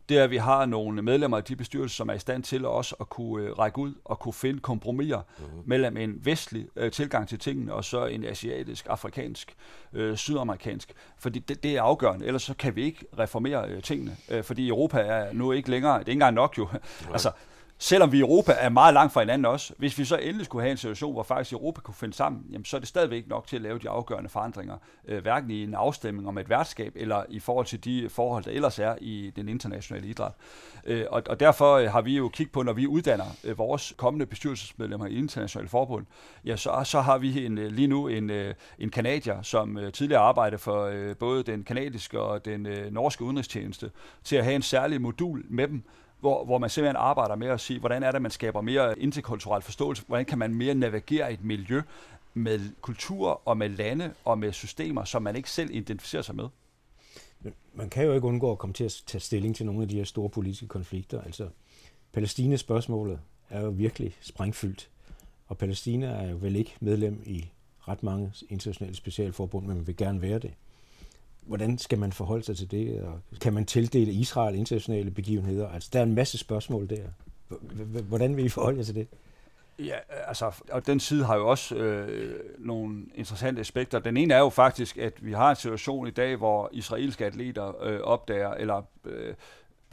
[0.09, 2.65] det er, at vi har nogle medlemmer af de bestyrelser, som er i stand til
[2.65, 5.61] også at kunne øh, række ud og kunne finde kompromiser mm-hmm.
[5.65, 9.55] mellem en vestlig øh, tilgang til tingene og så en asiatisk, afrikansk,
[9.93, 10.93] øh, sydamerikansk.
[11.17, 14.17] Fordi det, det er afgørende, ellers så kan vi ikke reformere øh, tingene.
[14.29, 16.67] Øh, fordi Europa er nu ikke længere, det er ikke engang nok jo.
[17.13, 17.31] altså,
[17.83, 20.61] selvom vi i Europa er meget langt fra hinanden også, hvis vi så endelig skulle
[20.61, 23.47] have en situation, hvor faktisk Europa kunne finde sammen, jamen så er det stadigvæk nok
[23.47, 27.23] til at lave de afgørende forandringer, øh, hverken i en afstemning om et værtskab, eller
[27.29, 30.31] i forhold til de forhold, der ellers er i den internationale idræt.
[30.85, 33.93] Øh, og, og derfor øh, har vi jo kigget på, når vi uddanner øh, vores
[33.97, 36.05] kommende bestyrelsesmedlemmer i internationale forbund,
[36.45, 40.21] ja, så, så har vi en, øh, lige nu en, øh, en kanadier, som tidligere
[40.21, 43.91] arbejdede for øh, både den kanadiske og den øh, norske udenrigstjeneste,
[44.23, 45.83] til at have en særlig modul med dem,
[46.23, 49.61] hvor, hvor man simpelthen arbejder med at sige, hvordan er det, man skaber mere interkulturel
[49.61, 51.81] forståelse, hvordan kan man mere navigere et miljø
[52.33, 56.47] med kultur og med lande og med systemer, som man ikke selv identificerer sig med.
[57.73, 59.95] Man kan jo ikke undgå at komme til at tage stilling til nogle af de
[59.95, 61.21] her store politiske konflikter.
[61.21, 61.49] Altså,
[62.13, 64.89] Palæstina-spørgsmålet er jo virkelig sprængfyldt,
[65.47, 67.49] og Palæstina er jo vel ikke medlem i
[67.87, 70.53] ret mange internationale specialforbund, men man vil gerne være det.
[71.45, 73.01] Hvordan skal man forholde sig til det?
[73.01, 75.69] Og kan man tildele Israel internationale begivenheder?
[75.69, 77.03] Altså, der er en masse spørgsmål der.
[78.03, 79.07] Hvordan vil I forholde jer til det?
[79.79, 83.99] Ja, øh, altså, og den side har jo også øh, nogle interessante aspekter.
[83.99, 87.83] Den ene er jo faktisk, at vi har en situation i dag, hvor israelske atleter
[87.83, 89.33] øh, opdager, eller øh,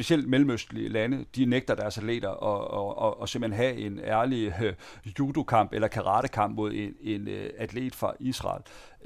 [0.01, 4.55] specielt mellemøstlige lande, de nægter deres atleter at, at, at, at simpelthen have en ærlig
[4.63, 4.75] øh,
[5.19, 8.63] judokamp eller karatekamp mod en, en øh, atlet fra Israel.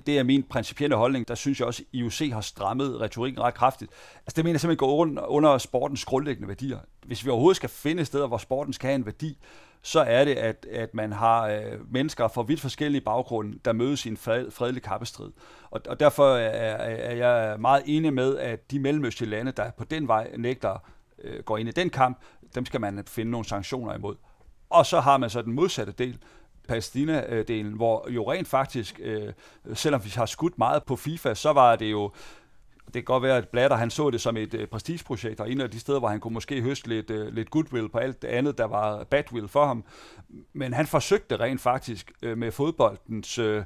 [0.06, 1.28] Det er min principielle holdning.
[1.28, 3.90] Der synes jeg også, at IOC har strammet retorikken ret kraftigt.
[4.16, 6.78] Altså det mener jeg simpelthen går under, under sportens grundlæggende værdier.
[7.06, 9.38] Hvis vi overhovedet skal finde steder, hvor sporten skal have en værdi,
[9.86, 14.06] så er det, at, at man har øh, mennesker fra vidt forskellige baggrunde, der mødes
[14.06, 15.30] i en fred, fredelig kappestrid.
[15.70, 19.84] Og, og derfor er, er jeg meget enig med, at de mellemøstlige lande, der på
[19.84, 20.84] den vej nægter
[21.24, 22.18] øh, går ind i den kamp,
[22.54, 24.14] dem skal man finde nogle sanktioner imod.
[24.70, 26.18] Og så har man så den modsatte del,
[26.68, 29.32] Palæstina-delen, øh, hvor jo rent faktisk, øh,
[29.74, 32.12] selvom vi har skudt meget på FIFA, så var det jo
[33.00, 35.70] kan godt være, at Blatter han så det som et øh, prestigeprojekt, og en af
[35.70, 38.58] de steder, hvor han kunne måske høste lidt, øh, lidt goodwill på alt det andet,
[38.58, 39.84] der var badwill for ham.
[40.52, 43.64] Men han forsøgte rent faktisk øh, med fodboldens Øh,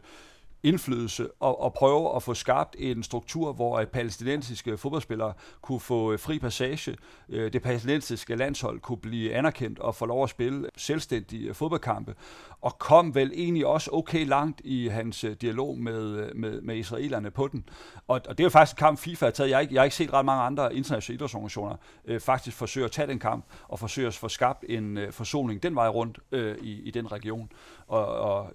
[0.62, 6.12] indflydelse og, og prøve at få skabt en struktur, hvor øh, palæstinensiske fodboldspillere kunne få
[6.12, 6.96] øh, fri passage,
[7.28, 12.14] øh, det palæstinensiske landshold kunne blive anerkendt og få lov at spille selvstændige fodboldkampe,
[12.60, 17.48] og kom vel egentlig også okay langt i hans dialog med, med, med israelerne på
[17.48, 17.68] den.
[18.08, 19.50] Og, og det er jo faktisk en kamp, FIFA har taget.
[19.50, 22.84] Jeg har ikke, jeg har ikke set ret mange andre internationale idrætsorganisationer øh, faktisk forsøge
[22.84, 26.18] at tage den kamp og forsøge at få skabt en øh, forsoning den vej rundt
[26.32, 27.52] øh, i, i den region.
[27.86, 28.52] Og, og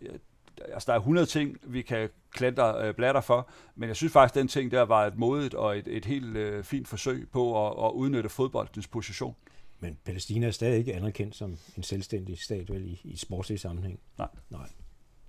[0.62, 4.36] altså der er 100 ting, vi kan klandre øh, blatter for, men jeg synes faktisk,
[4.36, 7.68] at den ting der var et modigt og et, et helt øh, fint forsøg på
[7.68, 9.36] at, at udnytte fodboldens position.
[9.80, 14.00] Men Palæstina er stadig ikke anerkendt som en selvstændig stat, vel, i, i sportslig sammenhæng?
[14.18, 14.28] Nej.
[14.50, 14.70] Nej.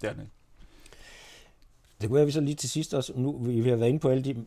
[0.01, 0.33] Det er den ikke.
[2.01, 4.09] Det kunne jeg vi så lige til sidst også, nu vi har været inde på
[4.09, 4.45] alle de,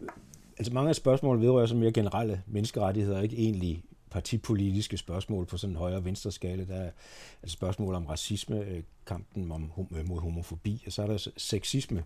[0.58, 5.74] altså mange af spørgsmålene vedrører så mere generelle menneskerettigheder, ikke egentlig partipolitiske spørgsmål på sådan
[5.74, 6.66] en højre venstre skala.
[6.66, 6.92] Der er
[7.44, 12.04] altså spørgsmål om racisme, øh, kampen om, øh, mod homofobi, og så er der sexisme,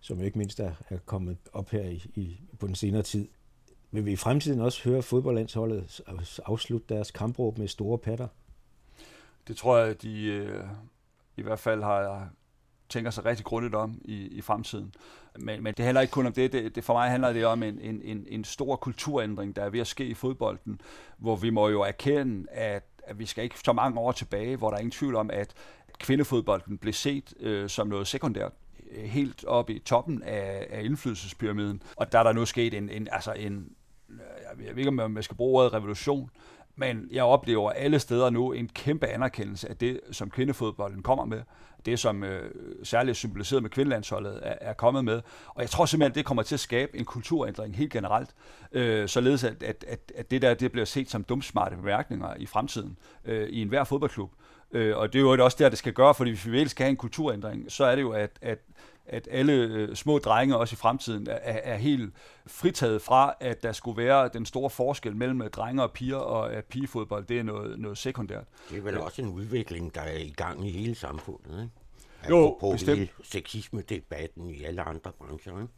[0.00, 3.28] som ikke mindst er, er kommet op her i, i, på den senere tid.
[3.90, 8.28] Vil vi i fremtiden også høre fodboldlandsholdet øh, afslutte deres kampråb med store patter?
[9.48, 10.64] Det tror jeg, de øh,
[11.36, 12.30] i hvert fald har
[12.88, 14.94] tænker sig rigtig grundigt om i, i fremtiden.
[15.38, 16.52] Men, men det handler ikke kun om det.
[16.52, 19.70] det, det for mig handler det om en, en, en, en stor kulturændring, der er
[19.70, 20.80] ved at ske i fodbolden,
[21.18, 24.68] hvor vi må jo erkende, at, at vi skal ikke så mange år tilbage, hvor
[24.68, 25.54] der er ingen tvivl om, at
[25.98, 28.52] kvindefodbolden blev set øh, som noget sekundært
[28.92, 31.82] helt oppe i toppen af, af indflydelsespyramiden.
[31.96, 33.72] Og der er der nu sket en, en, altså en
[34.10, 36.30] øh, jeg ved ikke, om man skal bruge ordet revolution,
[36.78, 41.42] men jeg oplever alle steder nu en kæmpe anerkendelse af det, som kvindefodbolden kommer med.
[41.86, 42.50] Det, som øh,
[42.82, 45.20] særligt symboliseret med kvindelandsholdet er, er kommet med.
[45.48, 48.30] Og jeg tror simpelthen, at det kommer til at skabe en kulturændring helt generelt.
[48.72, 52.46] Øh, således at, at, at, at det der det bliver set som dumsmarte bemærkninger i
[52.46, 54.30] fremtiden øh, i enhver fodboldklub.
[54.72, 56.84] Øh, og det er jo også der, det skal gøre, fordi hvis vi virkelig skal
[56.84, 58.58] have en kulturændring, så er det jo, at, at
[59.08, 62.14] at alle øh, små drenge også i fremtiden er, er helt
[62.46, 66.52] fritaget fra, at der skulle være den store forskel mellem øh, drenge og piger, og
[66.52, 68.44] at pigefodbold det er noget, noget sekundært.
[68.70, 71.72] Det er vel også en udvikling, der er i gang i hele samfundet, ikke?
[72.28, 73.10] Jo, på bestemt.
[73.22, 75.72] Sexisme-debatten i alle andre brancher, ikke?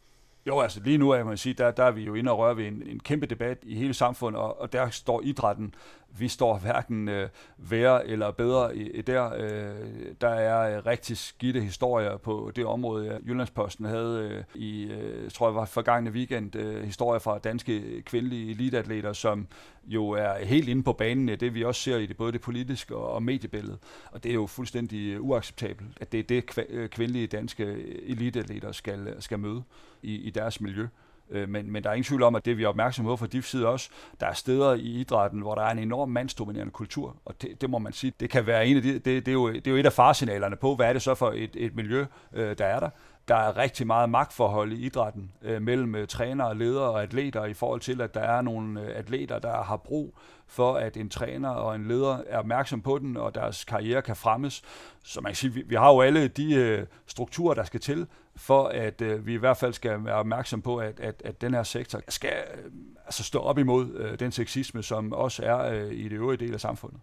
[0.46, 2.56] Jo, altså lige nu er man sige, der, der er vi jo inde og røre
[2.56, 5.74] ved en, en kæmpe debat i hele samfundet, og, og der står idrætten
[6.18, 9.34] vi står hverken øh, værre eller bedre i, i der.
[9.34, 13.20] Øh, der er øh, rigtig skidte historier på det område.
[13.26, 18.50] Jyllandsposten havde øh, i, øh, tror jeg var forgangne weekend, øh, historier fra danske kvindelige
[18.50, 19.46] eliteatleter, som
[19.84, 22.40] jo er helt inde på banen af det, vi også ser i det, både det
[22.40, 23.78] politiske og, og mediebillede.
[24.12, 27.64] Og det er jo fuldstændig øh, uacceptabelt, at det er det øh, kvindelige danske
[28.06, 29.62] eliteatleter skal, øh, skal møde
[30.02, 30.86] i, i deres miljø.
[31.30, 33.26] Øh, men, men der er ingen tvivl om, at det vi er opmærksomme på fra
[33.26, 33.90] DIF side også,
[34.20, 37.70] der er steder i idrætten, hvor der er en enorm mandsdominerende kultur, og det, det
[37.70, 39.70] må man sige, det kan være en af de, det, det, er jo, det er
[39.70, 42.64] jo et af faresignalerne på, hvad er det så for et, et miljø, øh, der
[42.64, 42.90] er der.
[43.28, 47.54] Der er rigtig meget magtforhold i idrætten øh, mellem øh, trænere, ledere og atleter i
[47.54, 51.48] forhold til, at der er nogle øh, atleter, der har brug for, at en træner
[51.48, 54.62] og en leder er opmærksom på den, og deres karriere kan fremmes.
[55.04, 58.06] Så man kan sige, vi, vi har jo alle de øh, strukturer, der skal til,
[58.36, 61.54] for at øh, vi i hvert fald skal være opmærksom på, at, at, at den
[61.54, 62.70] her sektor skal øh,
[63.04, 66.54] altså stå op imod øh, den sexisme, som også er øh, i det øvrige del
[66.54, 67.00] af samfundet.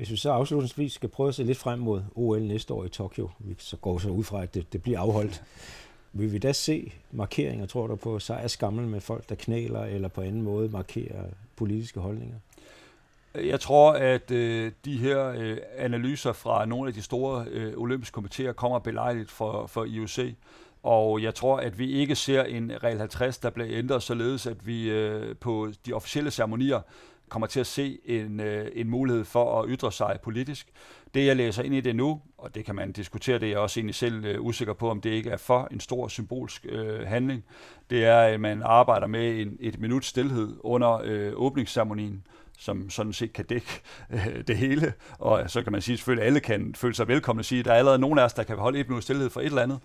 [0.00, 2.88] Hvis vi så afslutningsvis skal prøve at se lidt frem mod OL næste år i
[2.88, 5.42] Tokyo, vi så går så ud fra, at det, det bliver afholdt,
[6.12, 10.20] vil vi da se markeringer, tror du, på sejrskammel med folk, der knæler, eller på
[10.20, 11.24] anden måde markerer
[11.56, 12.36] politiske holdninger?
[13.34, 18.14] Jeg tror, at øh, de her øh, analyser fra nogle af de store øh, olympiske
[18.14, 20.18] komiteer kommer belejligt for, for IOC.
[20.82, 24.66] Og jeg tror, at vi ikke ser en regel 50, der bliver ændret således, at
[24.66, 26.80] vi øh, på de officielle ceremonier
[27.30, 30.68] kommer til at se en, øh, en mulighed for at ytre sig politisk.
[31.14, 33.58] Det, jeg læser ind i det nu, og det kan man diskutere, det er jeg
[33.58, 37.06] også egentlig selv øh, usikker på, om det ikke er for en stor symbolsk øh,
[37.06, 37.44] handling,
[37.90, 42.26] det er, at man arbejder med en, et minut stillhed under øh, åbningsceremonien,
[42.60, 44.92] som sådan set kan dække øh, det hele.
[45.18, 47.64] Og så kan man sige, at selvfølgelig alle kan føle sig velkomne og sige, at
[47.64, 49.62] der er allerede nogen af os, der kan holde et minut stillhed for et eller
[49.62, 49.80] andet.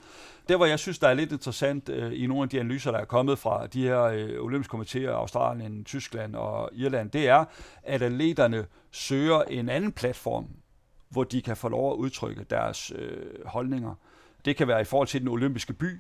[0.49, 2.99] Der, hvor jeg synes, der er lidt interessant øh, i nogle af de analyser, der
[2.99, 7.45] er kommet fra de her øh, olympiske komitéer, Australien, Tyskland og Irland, det er,
[7.83, 10.47] at atleterne søger en anden platform,
[11.09, 13.95] hvor de kan få lov at udtrykke deres øh, holdninger.
[14.45, 15.99] Det kan være i forhold til den olympiske by,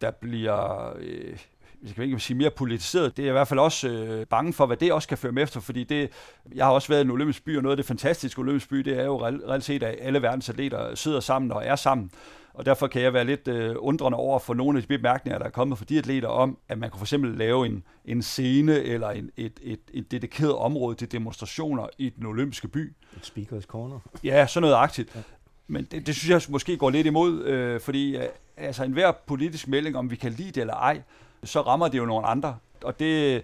[0.00, 1.38] der bliver øh,
[1.86, 3.16] jeg kan ikke sige mere politiseret.
[3.16, 5.32] Det er jeg i hvert fald også øh, bange for, hvad det også kan føre
[5.32, 6.10] med efter, fordi det,
[6.54, 8.76] jeg har også været i en olympisk by, og noget af det fantastiske olympisk by,
[8.76, 12.10] det er jo reelt set, at alle verdens atleter sidder sammen og er sammen.
[12.54, 15.46] Og derfor kan jeg være lidt øh, undrende over for nogle af de bemærkninger, der
[15.46, 18.82] er kommet fra de atleter om, at man kunne for eksempel lave en, en scene
[18.82, 22.94] eller en, et, et, et dedikeret område til demonstrationer i den olympiske by.
[23.16, 23.98] Et speakers corner.
[24.24, 25.14] Ja, sådan noget agtigt.
[25.14, 25.20] Ja.
[25.66, 28.24] Men det, det synes jeg måske går lidt imod, øh, fordi øh,
[28.56, 31.02] altså enhver politisk melding, om vi kan lide det eller ej,
[31.44, 32.56] så rammer det jo nogle andre.
[32.84, 33.42] Og det,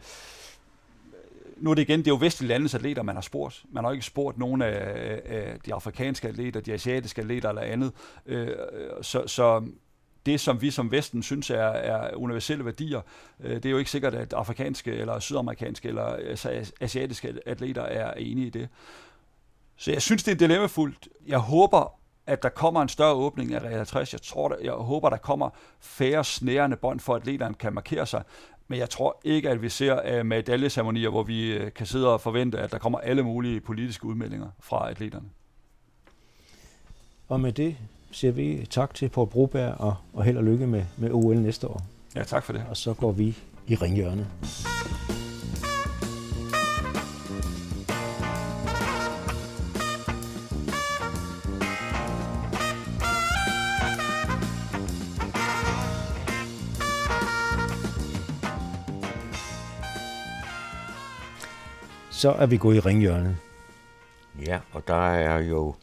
[1.57, 3.65] nu er det igen, det er jo vestlige landes atleter, man har spurgt.
[3.71, 7.93] Man har ikke spurgt nogen af, af de afrikanske atleter, de asiatiske atleter eller andet.
[8.27, 8.49] Øh,
[9.03, 9.67] så, så
[10.27, 13.01] det, som vi som Vesten synes er, er universelle værdier,
[13.41, 18.13] øh, det er jo ikke sikkert, at afrikanske eller sydamerikanske eller altså, asiatiske atleter er
[18.13, 18.69] enige i det.
[19.77, 21.09] Så jeg synes, det er dilemmafuldt.
[21.27, 21.96] Jeg håber,
[22.27, 24.13] at der kommer en større åbning af Real 50.
[24.13, 28.23] Jeg, tror, jeg håber, der kommer færre snærende bånd for, at atleterne kan markere sig.
[28.69, 32.21] Men jeg tror ikke, at vi ser uh, medaljeceremonier, hvor vi uh, kan sidde og
[32.21, 35.27] forvente, at der kommer alle mulige politiske udmeldinger fra atleterne.
[37.29, 37.77] Og med det
[38.11, 41.69] siger vi tak til Poul Broberg og, og held og lykke med, med OL næste
[41.69, 41.83] år.
[42.17, 42.65] Ja, tak for det.
[42.71, 44.27] Og så går vi i ringhjørnet.
[62.17, 63.37] Så er vi gået i ringhjørnet.
[64.47, 65.75] Ja, og der er jo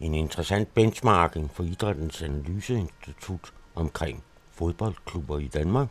[0.00, 5.88] en interessant benchmarking for Idrættens Analyseinstitut omkring fodboldklubber i Danmark.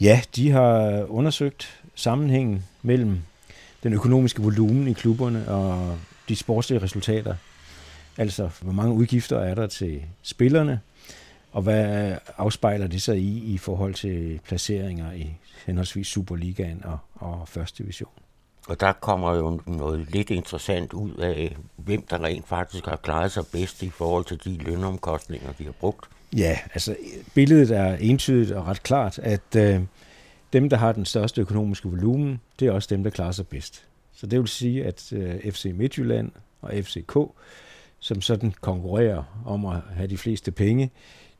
[0.00, 3.22] Ja, de har undersøgt sammenhængen mellem
[3.82, 7.34] den økonomiske volumen i klubberne og de sportslige resultater.
[8.16, 10.80] Altså, hvor mange udgifter er der til spillerne,
[11.52, 17.48] og hvad afspejler det sig i i forhold til placeringer i henholdsvis Superligaen og, og
[17.48, 18.23] Første Division?
[18.68, 23.32] Og der kommer jo noget lidt interessant ud af, hvem der rent faktisk har klaret
[23.32, 26.08] sig bedst i forhold til de lønomkostninger, de har brugt.
[26.36, 26.96] Ja, altså
[27.34, 29.80] billedet er entydigt og ret klart, at øh,
[30.52, 33.86] dem, der har den største økonomiske volumen, det er også dem, der klarer sig bedst.
[34.12, 37.18] Så det vil sige, at øh, FC Midtjylland og FCK,
[37.98, 40.90] som sådan konkurrerer om at have de fleste penge,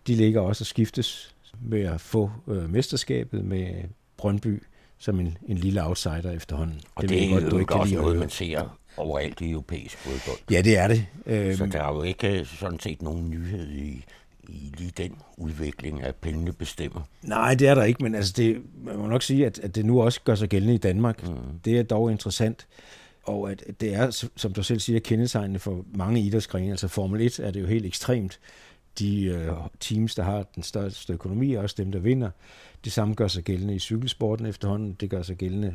[0.07, 3.75] de ligger også og skiftes med at få øh, mesterskabet med
[4.17, 4.63] Brøndby
[4.99, 6.81] som en, en lille outsider efterhånden.
[6.95, 10.39] Og det, det er godt, du ikke også noget, man ser overalt i europæisk fodbold.
[10.51, 11.07] Ja, det er det.
[11.27, 14.05] Øhm, Så der er jo ikke sådan set nogen nyhed i,
[14.49, 17.01] i lige den udvikling, at pengene bestemmer.
[17.23, 19.85] Nej, det er der ikke, men altså det, man må nok sige, at, at det
[19.87, 21.29] nu også gør sig gældende i Danmark.
[21.29, 21.35] Mm.
[21.65, 22.67] Det er dog interessant.
[23.23, 26.71] og at det er, som du selv siger, kendetegnende for mange idrætsgrene.
[26.71, 28.39] Altså Formel 1 er det jo helt ekstremt.
[28.99, 32.31] De øh, teams, der har den største økonomi, er også dem, der vinder.
[32.85, 34.97] Det samme gør sig gældende i cykelsporten efterhånden.
[35.01, 35.75] Det gør sig gældende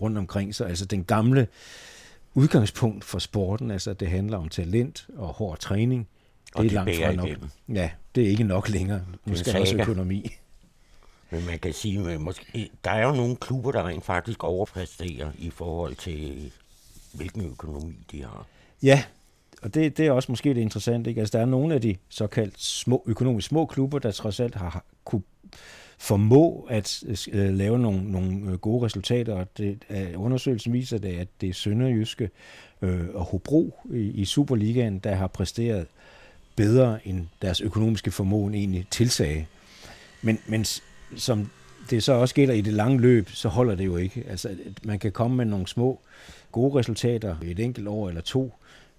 [0.00, 0.68] rundt omkring sig.
[0.68, 1.48] Altså den gamle
[2.34, 6.08] udgangspunkt for sporten, altså det handler om talent og hård træning.
[6.46, 7.26] Det og er det langt fra nok.
[7.26, 7.48] Igennem.
[7.68, 9.02] Ja, det er ikke nok længere.
[9.24, 10.30] Nu skal også økonomi.
[11.30, 15.30] Men man kan sige, at måske, der er jo nogle klubber, der rent faktisk overpræsterer
[15.38, 16.52] i forhold til,
[17.12, 18.46] hvilken økonomi de har.
[18.82, 19.04] Ja,
[19.64, 21.10] og det, det er også måske det interessante.
[21.10, 21.20] Ikke?
[21.20, 24.70] Altså, der er nogle af de såkaldt små, økonomisk små klubber, der trods alt har,
[24.70, 25.22] har kunne
[25.98, 30.98] formå at øh, øh lave nogle, nogle øh, gode resultater, og det, øh, undersøgelsen viser
[30.98, 32.30] det, at det er Sønderjyske
[32.82, 35.86] øh, og Hobro i, i Superligaen, der har præsteret
[36.56, 39.44] bedre end deres økonomiske formåen egentlig tilsagde.
[40.22, 40.64] Men, men
[41.16, 41.50] som
[41.90, 44.24] det så også gælder i det lange løb, så holder det jo ikke.
[44.28, 46.00] Altså, man kan komme med nogle små
[46.52, 48.52] gode resultater et enkelt år eller to,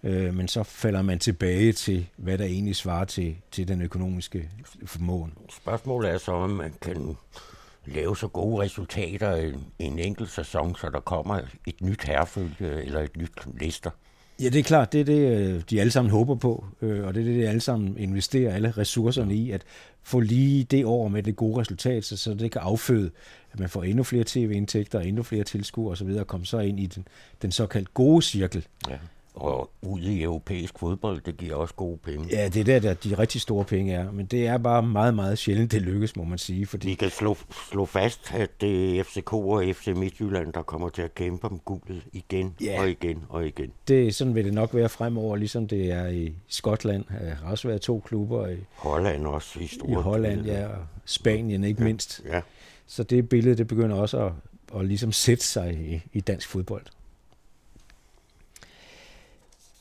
[0.06, 4.50] øh, men så falder man tilbage til, hvad der egentlig svarer til, til den økonomiske
[4.86, 5.34] formåen.
[5.50, 7.16] Spørgsmålet er så, om man kan
[7.86, 13.02] lave så gode resultater i en enkelt sæson, så der kommer et nyt herfølge eller
[13.02, 13.90] et nyt lister.
[14.40, 17.14] Ja, det er klart, det er det, øh, de alle sammen håber på, øh, og
[17.14, 19.64] det er det, de alle sammen investerer alle ressourcerne i, at
[20.04, 23.12] få lige det år med det gode resultat, så, det kan afføde,
[23.52, 26.86] at man får endnu flere tv-indtægter, endnu flere tilskuere osv., og komme så ind i
[26.86, 27.08] den,
[27.42, 28.66] den såkaldt gode cirkel.
[28.90, 28.98] Ja.
[29.36, 32.28] Og ud i europæisk fodbold, det giver også gode penge.
[32.32, 34.12] Ja, det er der, der de rigtig store penge er.
[34.12, 36.66] Men det er bare meget, meget sjældent, det lykkes, må man sige.
[36.66, 36.88] Fordi...
[36.88, 37.38] Vi kan slå,
[37.72, 41.60] slå fast, at det er FCK og FC Midtjylland, der kommer til at kæmpe om
[41.66, 42.82] guldet igen ja.
[42.82, 43.72] og igen og igen.
[43.88, 47.04] Det, sådan vil det nok være fremover, ligesom det er i Skotland.
[47.22, 48.48] Der har også været to klubber.
[48.48, 51.86] I Holland også i store I Holland, ja, og Spanien ikke ja.
[51.88, 52.22] mindst.
[52.26, 52.42] Ja.
[52.88, 54.32] Så det billede, det begynder også at,
[54.80, 56.86] at ligesom sætte sig i, i dansk fodbold.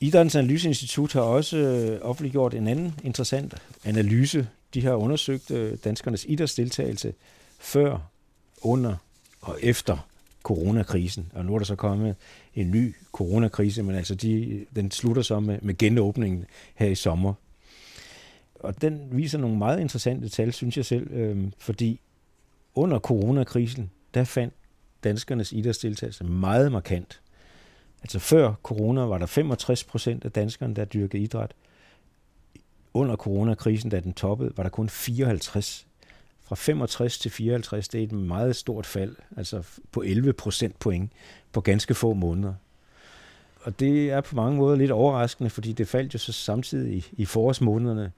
[0.01, 3.55] Idrættens Analyseinstitut har også øh, offentliggjort en anden interessant
[3.85, 4.49] analyse.
[4.75, 7.15] De har undersøgt øh, danskernes idrætsdeltagelse
[7.59, 7.99] før,
[8.63, 8.97] under
[9.41, 10.09] og efter
[10.43, 11.33] coronakrisen.
[11.35, 12.17] Og nu er der så kommet
[12.55, 17.35] en ny coronakrise, men altså de, den slutter så med, med genåbningen her i sommer.
[18.55, 22.01] Og den viser nogle meget interessante tal, synes jeg selv, øh, fordi
[22.75, 24.55] under coronakrisen, der fandt
[25.05, 27.21] danskernes idrætsdeltagelse meget markant.
[28.05, 31.55] Altså før corona var der 65 procent af danskerne, der dyrkede idræt.
[32.95, 35.87] Under coronakrisen, da den toppede, var der kun 54.
[36.43, 39.63] Fra 65 til 54, det er et meget stort fald, altså
[39.93, 41.13] på 11 procent point
[41.53, 42.55] på ganske få måneder.
[43.63, 47.07] Og det er på mange måder lidt overraskende, fordi det faldt jo så samtidig i,
[47.13, 48.13] i forårsmånederne,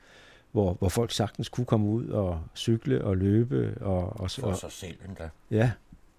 [0.53, 3.75] hvor, hvor folk sagtens kunne komme ud og cykle og løbe.
[3.81, 5.29] Og, og, For sig selv endda.
[5.51, 5.71] Ja,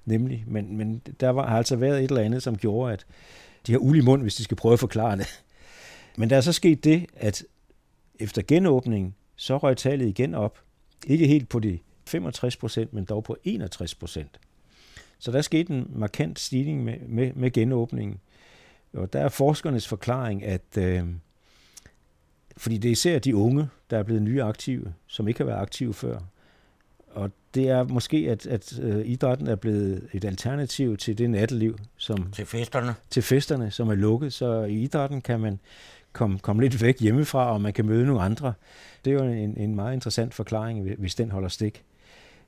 [0.06, 0.44] nemlig.
[0.48, 3.06] Men, men der var, har altså været et eller andet, som gjorde, at,
[3.68, 5.44] de har uld i mund, hvis de skal prøve at forklare det.
[6.18, 7.44] Men der er så sket det, at
[8.20, 10.60] efter genåbningen, så røg tallet igen op.
[11.08, 14.40] Ikke helt på de 65 procent, men dog på 61 procent.
[15.20, 18.20] Så der skete en markant stigning med, med, med genåbningen.
[18.94, 21.04] Og der er forskernes forklaring, at øh,
[22.58, 25.62] fordi det er især de unge, der er blevet nye aktive, som ikke har været
[25.62, 26.20] aktive før,
[27.12, 31.78] og det er måske, at, at uh, idrætten er blevet et alternativ til det natteliv.
[31.98, 32.96] Som, til festerne.
[33.10, 34.34] Til festerne, som er lukket.
[34.34, 35.60] Så i idrætten kan man
[36.14, 38.54] komme, komme lidt væk hjemmefra, og man kan møde nogle andre.
[39.06, 41.84] Det er jo en, en meget interessant forklaring, hvis den holder stik.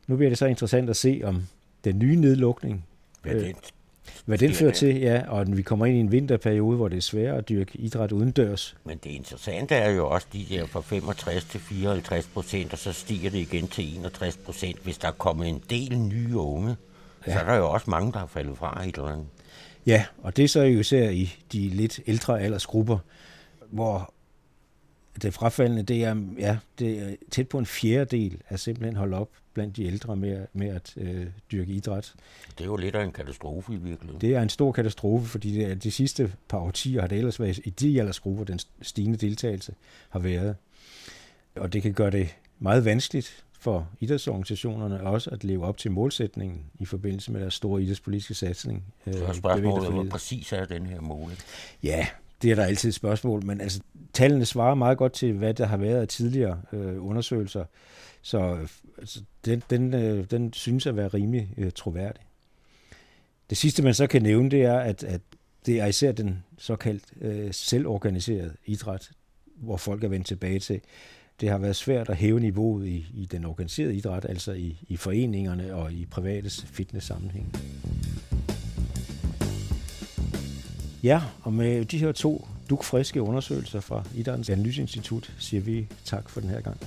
[0.08, 1.44] Nu bliver det så interessant at se, om
[1.84, 2.86] den nye nedlukning,
[3.22, 3.54] hvad øh,
[4.26, 7.02] hvad den fører til, ja, og vi kommer ind i en vinterperiode, hvor det er
[7.02, 8.78] svært at dyrke idræt udendørs.
[8.84, 12.94] Men det interessante er jo også de der fra 65 til 54 procent, og så
[12.94, 14.80] stiger det igen til 61 procent.
[14.84, 16.76] Hvis der er kommet en del nye unge,
[17.28, 17.34] ja.
[17.34, 19.28] så er der jo også mange, der har faldet fra et eller andet.
[19.86, 22.98] Ja, og det er så jo især i de lidt ældre aldersgrupper,
[23.72, 24.14] hvor
[25.22, 29.30] det frafaldende, det er, ja, det er tæt på en fjerdedel er simpelthen holdt op
[29.54, 32.14] blandt de ældre med, med at øh, dyrke idræt.
[32.58, 34.22] Det er jo lidt af en katastrofe i virkeligheden.
[34.22, 37.60] Det er en stor katastrofe, fordi det, de sidste par årtier har det ellers været
[37.64, 39.74] i de aldersgrupper, den stigende deltagelse
[40.10, 40.56] har været.
[41.56, 46.66] Og det kan gøre det meget vanskeligt for idrætsorganisationerne også at leve op til målsætningen
[46.80, 48.84] i forbindelse med deres store idrætspolitiske satsning.
[49.12, 51.32] Så er spørgsmålet, hvor præcis er den her mål?
[51.84, 52.08] Ja,
[52.42, 53.82] det er der altid et spørgsmål, men altså,
[54.14, 57.66] tallene svarer meget godt til, hvad der har været af tidligere øh, undersøgelser.
[58.22, 58.68] Så øh,
[58.98, 62.22] altså, den, den, øh, den synes at være rimelig øh, troværdig.
[63.50, 65.22] Det sidste, man så kan nævne, det er, at, at
[65.66, 69.10] det er især den såkaldt øh, selvorganiserede idræt,
[69.56, 70.82] hvor folk er vendt tilbage til.
[71.42, 74.98] Det har været svært at hæve niveauet i, i den organiserede idræt, altså i, i
[74.98, 77.56] foreningerne og i privates fitness sammenhæng.
[81.04, 86.42] Ja, og med de her to dukfriske undersøgelser fra Idrættens Analyseinstitut siger vi tak for
[86.42, 86.78] den her gang.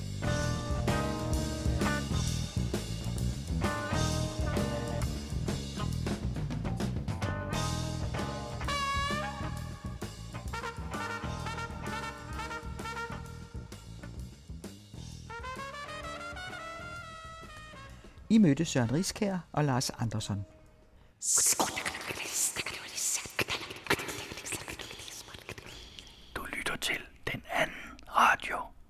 [18.31, 20.45] I mødte Søren Riskær og Lars Andersson.